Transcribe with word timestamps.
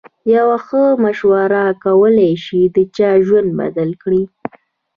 یوه 0.35 0.57
ښه 0.65 0.83
مشوره 1.03 1.63
کولای 1.83 2.33
شي 2.45 2.61
د 2.75 2.77
چا 2.95 3.09
ژوند 3.25 3.49
بدل 3.59 3.89
کړي. 4.01 4.23